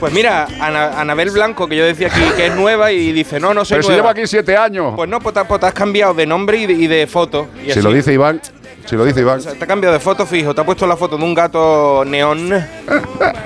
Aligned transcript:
Pues 0.00 0.12
mira, 0.12 0.46
Ana- 0.60 1.00
Anabel 1.00 1.30
Blanco, 1.30 1.66
que 1.68 1.76
yo 1.76 1.84
decía 1.84 2.06
aquí 2.08 2.20
que 2.36 2.46
es 2.46 2.54
nueva 2.54 2.92
y 2.92 3.12
dice, 3.12 3.40
no, 3.40 3.52
no 3.52 3.64
soy 3.64 3.76
Pero 3.76 3.82
si 3.82 3.88
nueva. 3.88 3.96
llevo 4.02 4.08
aquí 4.10 4.26
siete 4.26 4.56
años. 4.56 4.92
Pues 4.96 5.08
no, 5.08 5.18
pues 5.20 5.34
te, 5.34 5.44
pues 5.44 5.60
te 5.60 5.66
has 5.66 5.72
cambiado 5.74 6.14
de 6.14 6.26
nombre 6.26 6.56
y 6.58 6.66
de, 6.66 6.72
y 6.74 6.86
de 6.86 7.06
foto. 7.06 7.48
Y 7.60 7.64
si 7.66 7.70
así. 7.72 7.82
lo 7.82 7.90
dice 7.92 8.12
Iván, 8.12 8.40
si 8.86 8.94
lo 8.96 9.04
dice 9.04 9.20
Iván. 9.20 9.38
O 9.38 9.40
sea, 9.42 9.54
te 9.54 9.64
ha 9.64 9.66
cambiado 9.66 9.92
de 9.94 10.00
foto 10.00 10.24
fijo, 10.24 10.54
te 10.54 10.60
ha 10.60 10.64
puesto 10.64 10.86
la 10.86 10.96
foto 10.96 11.16
de 11.18 11.24
un 11.24 11.34
gato 11.34 12.04
neón. 12.06 12.48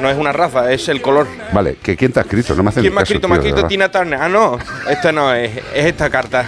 No 0.00 0.10
es 0.10 0.16
una 0.18 0.32
raza, 0.32 0.70
es 0.72 0.88
el 0.88 1.00
color. 1.00 1.26
Vale, 1.52 1.76
que 1.82 1.96
¿quién 1.96 2.12
te 2.12 2.20
ha 2.20 2.22
escrito? 2.22 2.54
No 2.54 2.62
me 2.62 2.68
hace 2.68 2.80
¿Quién 2.80 2.92
me 2.94 3.00
ha 3.00 3.02
escrito? 3.02 3.28
Me 3.28 3.34
ha 3.36 3.38
escrito. 3.38 3.66
Tina 3.66 3.90
Turner. 3.90 4.20
Ah, 4.20 4.28
no, 4.28 4.58
esta 4.90 5.10
no 5.10 5.32
es, 5.34 5.56
es 5.74 5.86
esta 5.86 6.10
carta. 6.10 6.44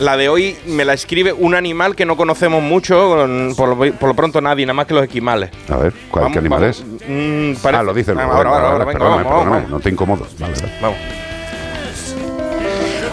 La 0.00 0.16
de 0.16 0.28
hoy 0.30 0.56
me 0.66 0.84
la 0.86 0.94
escribe 0.94 1.32
un 1.32 1.54
animal 1.54 1.94
que 1.94 2.06
no 2.06 2.16
conocemos 2.16 2.62
mucho, 2.62 3.08
con- 3.10 3.52
por 3.54 3.68
lo, 3.68 3.92
por 3.98 4.08
lo 4.08 4.14
pronto 4.14 4.40
nadie, 4.40 4.64
nada 4.64 4.72
más 4.74 4.86
que 4.86 4.94
los 4.94 5.02
esquimales. 5.04 5.50
A 5.68 5.76
ver, 5.76 5.92
¿cuál, 6.10 6.22
Vamos, 6.24 6.32
¿qué 6.32 6.38
animal 6.38 6.60
vamos. 6.62 6.78
es? 6.80 6.84
Mm, 7.06 7.62
parece- 7.62 7.80
Ah, 7.80 7.82
lo 7.82 7.92
dice. 7.92 8.12
Ah, 8.12 8.14
no, 8.14 8.20
ahora, 8.22 8.36
ahora, 8.36 8.50
vale, 8.50 8.66
ahora, 8.72 8.84
venga, 8.86 8.92
perdóname, 8.98 9.22
vamos, 9.24 9.32
perdóname, 9.40 9.56
vamos, 9.56 9.70
no 9.70 9.80
te 9.80 9.90
incomodo. 9.90 10.26
Vale, 10.38 10.54
vale. 10.54 10.72
vamos. 10.80 10.98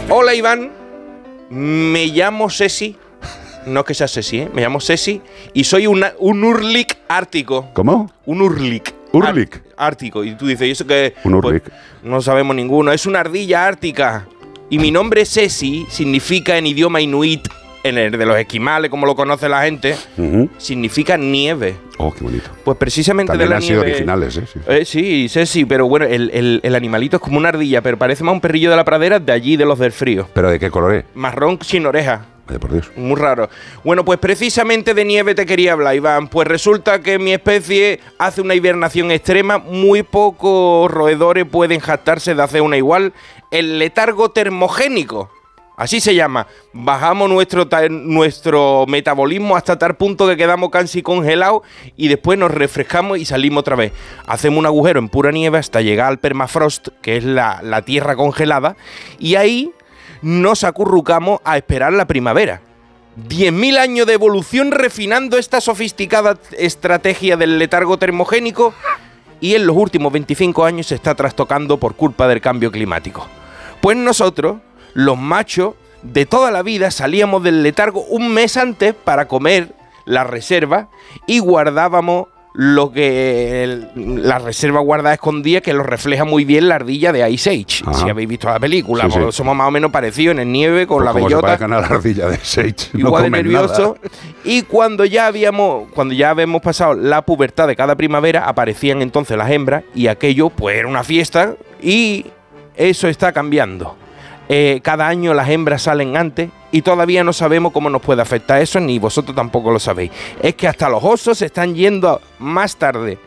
Hola 0.10 0.34
Iván, 0.34 0.72
me 1.50 2.06
llamo 2.08 2.50
Ceci. 2.50 2.96
No 3.66 3.82
es 3.82 3.86
que 3.86 3.94
sea 3.94 4.08
Ceci, 4.08 4.40
¿eh? 4.40 4.50
me 4.54 4.62
llamo 4.62 4.80
Ceci 4.80 5.22
y 5.54 5.66
soy 5.66 5.88
una- 5.88 6.14
un 6.20 6.42
urlic 6.46 6.98
ártico. 7.10 7.68
¿Cómo? 7.74 8.10
Un 8.26 8.42
urlic. 8.42 8.94
Urlic. 9.12 9.56
Ar- 9.78 9.88
ártico. 9.88 10.24
Y 10.24 10.36
tú 10.36 10.48
dices, 10.48 10.68
¿y 10.68 10.72
eso 10.72 10.88
qué? 10.88 11.16
Un 11.26 11.34
urlic. 11.34 11.64
Pues, 11.64 11.76
no 12.04 12.22
sabemos 12.22 12.56
ninguno. 12.56 12.94
Es 12.94 13.06
una 13.06 13.20
ardilla 13.20 13.68
ártica. 13.68 14.26
Y 14.70 14.80
mi 14.80 14.92
nombre 14.92 15.26
Ceci 15.26 15.86
significa 15.90 16.58
en 16.58 16.68
idioma 16.68 17.00
inuit, 17.00 17.48
en 17.84 17.98
el 17.98 18.12
de 18.12 18.26
los 18.26 18.38
esquimales, 18.38 18.92
como 18.92 19.06
lo 19.06 19.16
conoce 19.16 19.48
la 19.48 19.64
gente, 19.64 19.96
significa 20.58 21.16
nieve. 21.16 21.78
Oh, 21.98 22.14
qué 22.14 22.24
bonito. 22.24 22.50
Pues 22.66 22.78
precisamente 22.78 23.32
También 23.32 23.48
de 23.48 23.50
la 23.50 23.56
han 23.58 23.62
sido 23.62 23.82
originales, 23.82 24.36
¿eh? 24.38 24.44
Sí. 24.52 24.60
Eh, 24.68 24.84
sí, 24.86 25.30
Ceci, 25.30 25.64
pero 25.64 25.88
bueno, 25.88 26.06
el, 26.06 26.30
el- 26.34 26.60
el 26.64 26.76
animalito 26.76 27.16
es 27.18 27.22
como 27.24 27.38
una 27.38 27.50
ardilla, 27.50 27.82
pero 27.82 27.98
parece 27.98 28.24
más 28.26 28.34
un 28.34 28.42
perrillo 28.42 28.70
de 28.70 28.76
la 28.76 28.84
pradera 28.84 29.20
de 29.20 29.32
allí, 29.32 29.56
de 29.56 29.66
los 29.66 29.80
del 29.80 29.94
frío. 29.94 30.28
¿Pero 30.34 30.50
de 30.52 30.60
qué 30.60 30.70
color 30.70 30.96
es? 30.96 31.06
Marrón 31.16 31.60
sin 31.62 31.86
oreja. 31.86 32.26
Muy 32.96 33.16
raro. 33.16 33.50
Bueno, 33.84 34.06
pues 34.06 34.20
precisamente 34.20 34.94
de 34.94 35.06
nieve 35.06 35.36
te 35.36 35.46
quería 35.46 35.74
hablar, 35.74 35.96
Iván. 35.96 36.28
Pues 36.28 36.48
resulta 36.48 37.02
que 37.02 37.20
mi 37.20 37.34
especie 37.34 38.00
hace 38.18 38.42
una 38.42 38.56
hibernación 38.56 39.12
extrema. 39.12 39.58
Muy 39.58 40.04
pocos 40.04 40.90
roedores 40.90 41.46
pueden 41.46 41.80
jactarse 41.80 42.36
de 42.36 42.44
hacer 42.44 42.62
una 42.62 42.78
igual. 42.78 43.14
El 43.52 43.80
letargo 43.80 44.32
termogénico. 44.32 45.30
Así 45.78 46.02
se 46.02 46.16
llama. 46.16 46.48
Bajamos 46.74 47.30
nuestro, 47.30 47.68
nuestro 47.92 48.86
metabolismo 48.88 49.56
hasta 49.56 49.78
tal 49.78 49.96
punto 49.96 50.28
que 50.28 50.36
quedamos 50.36 50.72
casi 50.72 51.04
congelados 51.04 51.62
y 51.96 52.08
después 52.08 52.40
nos 52.40 52.50
refrescamos 52.50 53.20
y 53.20 53.26
salimos 53.26 53.62
otra 53.62 53.76
vez. 53.76 53.94
Hacemos 54.26 54.58
un 54.58 54.66
agujero 54.66 55.00
en 55.00 55.08
pura 55.08 55.32
nieve 55.32 55.60
hasta 55.60 55.82
llegar 55.82 56.08
al 56.08 56.18
permafrost, 56.18 56.88
que 57.04 57.18
es 57.18 57.24
la, 57.24 57.60
la 57.62 57.84
tierra 57.84 58.16
congelada, 58.16 58.76
y 59.20 59.36
ahí 59.36 59.72
nos 60.22 60.64
acurrucamos 60.64 61.40
a 61.44 61.58
esperar 61.58 61.94
la 61.94 62.08
primavera. 62.08 62.62
10.000 63.18 63.78
años 63.80 64.06
de 64.06 64.14
evolución 64.14 64.72
refinando 64.72 65.38
esta 65.38 65.60
sofisticada 65.60 66.38
estrategia 66.58 67.36
del 67.36 67.58
letargo 67.58 67.98
termogénico 67.98 68.74
y 69.42 69.56
en 69.56 69.66
los 69.66 69.76
últimos 69.76 70.12
25 70.14 70.66
años 70.66 70.88
se 70.88 70.96
está 70.96 71.16
trastocando 71.16 71.78
por 71.78 71.96
culpa 71.96 72.28
del 72.28 72.42
cambio 72.42 72.72
climático. 72.72 73.28
Pues 73.82 73.98
nosotros, 73.98 74.58
los 74.94 75.18
machos, 75.18 75.74
de 76.04 76.26
toda 76.26 76.52
la 76.52 76.62
vida 76.62 76.92
salíamos 76.92 77.44
del 77.44 77.64
letargo 77.64 78.02
un 78.04 78.32
mes 78.34 78.56
antes 78.56 78.94
para 78.94 79.28
comer 79.28 79.74
la 80.06 80.24
reserva 80.24 80.90
y 81.26 81.40
guardábamos 81.40 82.28
lo 82.60 82.92
que 82.92 83.64
el- 83.64 83.88
la 84.28 84.40
reserva 84.40 84.80
guardada 84.80 85.14
escondía 85.14 85.62
que 85.62 85.74
lo 85.74 85.84
refleja 85.84 86.26
muy 86.26 86.44
bien 86.44 86.68
la 86.68 86.76
ardilla 86.76 87.12
de 87.12 87.30
Ice 87.30 87.52
Age. 87.52 87.84
Ajá. 87.86 87.94
Si 88.04 88.10
habéis 88.10 88.28
visto 88.28 88.50
la 88.50 88.60
película, 88.60 89.04
Sí, 89.06 89.12
sí. 89.12 89.20
pues 89.22 89.36
somos 89.36 89.56
más 89.56 89.68
o 89.68 89.72
menos 89.72 89.92
parecidos 89.92 90.32
en 90.34 90.40
el 90.40 90.52
nieve 90.52 90.88
con 90.88 90.98
Pues 90.98 91.06
la 91.06 91.12
como 91.14 91.26
bellota 91.26 91.42
parezcan 91.42 91.74
a 91.74 91.82
la 91.82 91.86
ardilla 91.88 92.28
de 92.28 92.38
Sage. 92.38 92.74
no 92.94 93.10
igual 93.10 93.24
de 93.24 93.30
nervioso. 93.30 93.98
nada. 94.02 94.16
Y 94.44 94.64
cuando 94.64 95.06
ya 95.06 95.28
habíamos, 95.28 95.88
cuando 95.94 96.16
ya 96.16 96.32
habíamos 96.32 96.64
pasado 96.64 96.96
la 96.96 97.22
pubertad 97.22 97.68
de 97.68 97.76
cada 97.76 97.96
primavera, 97.96 98.48
aparecían 98.48 99.04
entonces 99.04 99.38
las 99.38 99.52
hembras 99.52 99.84
y 99.94 100.08
aquello 100.08 100.50
pues 100.50 100.78
era 100.80 100.88
una 100.88 101.04
fiesta 101.04 101.54
y 101.80 102.26
eso 102.76 103.08
está 103.08 103.34
cambiando. 103.34 103.96
Eh, 104.50 104.80
cada 104.82 105.08
año 105.08 105.36
las 105.36 105.50
hembras 105.50 105.84
salen 105.84 106.18
antes 106.18 106.50
y 106.72 106.82
todavía 106.82 107.24
no 107.24 107.34
sabemos 107.34 107.72
cómo 107.72 107.90
nos 107.90 108.02
puede 108.02 108.22
afectar 108.22 108.62
eso, 108.62 108.80
ni 108.80 109.00
vosotros 109.00 109.36
tampoco 109.36 109.72
lo 109.72 109.80
sabéis. 109.80 110.12
Es 110.42 110.56
que 110.56 110.68
hasta 110.68 110.90
los 110.90 111.04
osos 111.04 111.38
se 111.38 111.46
están 111.46 111.76
yendo 111.76 112.22
más 112.40 112.76
tarde 112.76 113.18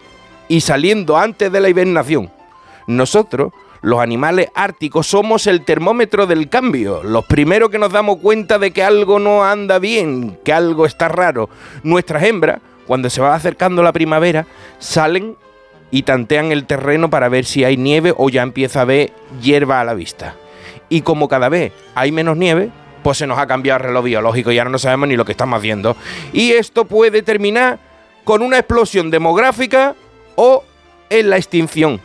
y 0.48 0.60
saliendo 0.60 1.16
antes 1.16 1.50
de 1.50 1.60
la 1.60 1.68
hibernación. 1.68 2.30
Nosotros, 2.86 3.52
los 3.82 4.00
animales 4.00 4.48
árticos, 4.54 5.06
somos 5.06 5.46
el 5.46 5.64
termómetro 5.64 6.26
del 6.26 6.48
cambio, 6.48 7.02
los 7.02 7.24
primeros 7.24 7.70
que 7.70 7.78
nos 7.78 7.92
damos 7.92 8.18
cuenta 8.18 8.58
de 8.58 8.72
que 8.72 8.82
algo 8.82 9.18
no 9.18 9.44
anda 9.44 9.78
bien, 9.78 10.38
que 10.44 10.52
algo 10.52 10.86
está 10.86 11.08
raro. 11.08 11.48
Nuestras 11.82 12.24
hembras, 12.24 12.60
cuando 12.86 13.08
se 13.08 13.22
va 13.22 13.34
acercando 13.34 13.82
la 13.82 13.92
primavera, 13.92 14.46
salen 14.78 15.36
y 15.90 16.02
tantean 16.02 16.52
el 16.52 16.66
terreno 16.66 17.10
para 17.10 17.28
ver 17.28 17.44
si 17.44 17.64
hay 17.64 17.76
nieve 17.76 18.12
o 18.16 18.28
ya 18.28 18.42
empieza 18.42 18.80
a 18.80 18.82
haber 18.82 19.12
hierba 19.40 19.80
a 19.80 19.84
la 19.84 19.94
vista. 19.94 20.34
Y 20.88 21.02
como 21.02 21.28
cada 21.28 21.48
vez 21.48 21.72
hay 21.94 22.10
menos 22.12 22.36
nieve, 22.36 22.70
pues 23.02 23.18
se 23.18 23.26
nos 23.26 23.38
ha 23.38 23.46
cambiado 23.46 23.78
el 23.78 23.84
reloj 23.84 24.04
biológico 24.04 24.52
y 24.52 24.58
ahora 24.58 24.70
no 24.70 24.78
sabemos 24.78 25.08
ni 25.08 25.16
lo 25.16 25.24
que 25.24 25.32
estamos 25.32 25.58
haciendo. 25.58 25.96
Y 26.32 26.52
esto 26.52 26.84
puede 26.84 27.22
terminar 27.22 27.78
con 28.24 28.42
una 28.42 28.58
explosión 28.58 29.10
demográfica 29.10 29.94
o 30.36 30.64
en 31.08 31.30
la 31.30 31.36
extinción. 31.36 32.00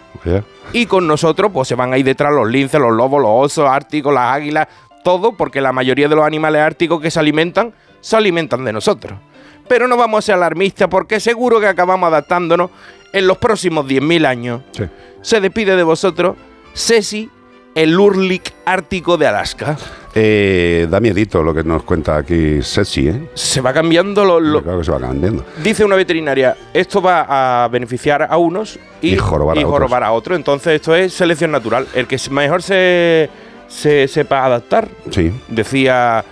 Y 0.73 0.88
con 0.88 1.07
nosotros, 1.07 1.51
pues 1.53 1.67
se 1.67 1.75
van 1.75 1.94
a 1.94 1.97
ir 1.97 2.05
detrás 2.05 2.34
los 2.34 2.50
linces, 2.50 2.79
los 2.81 2.91
lobos, 2.91 3.22
los 3.22 3.31
osos 3.31 3.69
árticos, 3.69 4.13
las 4.13 4.35
águilas, 4.35 4.67
todo, 5.03 5.34
porque 5.34 5.61
la 5.61 5.72
mayoría 5.72 6.07
de 6.07 6.16
los 6.16 6.25
animales 6.25 6.61
árticos 6.61 7.00
que 7.00 7.11
se 7.11 7.19
alimentan, 7.19 7.73
se 8.01 8.16
alimentan 8.16 8.66
de 8.66 8.73
nosotros. 8.73 9.19
Pero 9.67 9.88
no 9.88 9.97
vamos 9.97 10.19
a 10.19 10.22
ser 10.23 10.35
alarmistas, 10.35 10.88
porque 10.89 11.19
seguro 11.19 11.59
que 11.59 11.67
acabamos 11.67 12.07
adaptándonos 12.07 12.72
en 13.13 13.28
los 13.28 13.38
próximos 13.38 13.85
10.000 13.85 14.25
años. 14.25 14.61
Sí. 14.72 14.84
Se 15.22 15.39
despide 15.39 15.75
de 15.75 15.84
vosotros, 15.84 16.35
Ceci, 16.73 17.29
el 17.75 18.00
Urlik 18.00 18.53
ártico 18.66 19.17
de 19.17 19.28
Alaska. 19.28 19.78
Eh, 20.17 20.87
da 20.89 21.01
miedito 21.01 21.43
lo 21.43 21.53
que 21.53 21.61
nos 21.63 21.83
cuenta 21.83 22.15
aquí 22.15 22.61
Sesi, 22.61 23.09
¿eh? 23.09 23.21
Se 23.33 23.59
va 23.59 23.73
cambiando 23.73 24.23
lo, 24.23 24.39
lo- 24.39 24.63
Claro 24.63 24.77
que 24.79 24.85
se 24.85 24.91
va 24.91 24.99
cambiando. 25.01 25.43
Dice 25.61 25.83
una 25.83 25.97
veterinaria, 25.97 26.55
esto 26.73 27.01
va 27.01 27.63
a 27.65 27.67
beneficiar 27.67 28.25
a 28.29 28.37
unos 28.37 28.79
y, 29.01 29.15
Y 29.15 29.17
jorobar 29.17 29.57
a 29.57 29.59
otros. 29.59 29.71
jorobar 29.73 30.03
a 30.05 30.11
otros. 30.13 30.37
Entonces 30.37 30.75
esto 30.75 30.95
es 30.95 31.13
selección 31.13 31.51
natural. 31.51 31.85
El 31.93 32.07
que 32.07 32.17
mejor 32.31 32.63
se, 32.63 33.29
se 33.67 34.07
sepa 34.07 34.45
adaptar, 34.45 34.87
Sí. 35.11 35.33
decía 35.49 36.23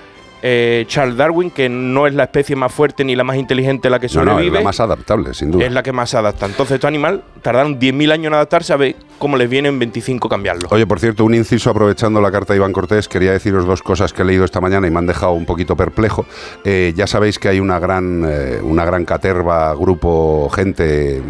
eh, 0.45 0.85
Charles 0.88 1.16
Darwin, 1.17 1.51
que 1.51 1.67
no 1.67 2.07
es 2.07 2.13
la 2.13 2.23
especie 2.23 2.55
más 2.55 2.72
fuerte 2.73 3.03
ni 3.03 3.16
la 3.17 3.23
más 3.25 3.35
inteligente 3.38 3.89
la 3.89 3.99
que 3.99 4.07
No, 4.07 4.23
no, 4.23 4.31
es 4.31 4.33
sobrevive. 4.35 4.57
la 4.59 4.63
más 4.63 4.79
adaptable, 4.79 5.33
sin 5.33 5.51
duda. 5.51 5.66
es 5.66 5.72
la 5.73 5.83
que 5.83 5.91
más 5.93 6.09
se 6.09 6.17
adapta. 6.17 6.45
Entonces, 6.45 6.75
estos 6.75 6.88
animales 6.88 7.19
tardaron 7.43 7.79
10.000 7.79 8.11
años 8.11 8.27
en 8.27 8.33
adaptarse, 8.33 8.73
a 8.73 8.77
ver 8.77 8.95
cómo 9.19 9.37
les 9.37 9.49
vienen 9.49 9.79
25 9.79 10.27
cambiarlo. 10.27 10.67
Oye, 10.71 10.85
por 10.85 10.99
cierto, 10.99 11.23
un 11.23 11.33
inciso 11.33 11.69
aprovechando 11.69 12.19
la 12.19 12.31
carta 12.31 12.53
de 12.53 12.57
Iván 12.57 12.73
Cortés, 12.73 13.07
quería 13.07 13.31
deciros 13.31 13.65
dos 13.65 13.81
cosas 13.81 14.11
que 14.11 14.21
he 14.21 14.25
leído 14.25 14.43
esta 14.43 14.59
mañana 14.59 14.87
y 14.87 14.91
me 14.91 14.99
han 14.99 15.05
dejado 15.05 15.33
un 15.33 15.45
poquito 15.45 15.77
perplejo. 15.77 16.25
Eh, 16.65 16.93
ya 16.95 17.07
sabéis 17.07 17.39
que 17.39 17.47
hay 17.47 17.59
una 17.59 17.79
gran, 17.79 18.23
eh, 18.25 18.59
una 18.61 18.83
gran 18.83 19.05
caterva, 19.05 19.73
grupo, 19.75 20.49
gente 20.49 21.17
eh, 21.17 21.21